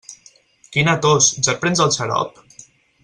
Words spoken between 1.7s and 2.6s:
el xarop?